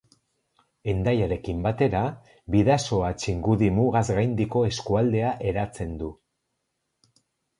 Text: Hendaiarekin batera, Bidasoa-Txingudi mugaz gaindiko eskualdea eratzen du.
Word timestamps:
Hendaiarekin 0.91 1.59
batera, 1.65 1.99
Bidasoa-Txingudi 2.55 3.69
mugaz 3.79 4.03
gaindiko 4.21 4.63
eskualdea 4.71 5.35
eratzen 5.51 5.93
du. 6.03 6.09